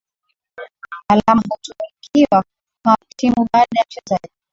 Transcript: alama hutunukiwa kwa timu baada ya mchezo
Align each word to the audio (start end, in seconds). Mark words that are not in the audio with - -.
alama 1.07 1.41
hutunukiwa 1.49 2.43
kwa 2.85 2.97
timu 3.17 3.47
baada 3.51 3.67
ya 3.79 3.85
mchezo 3.87 4.19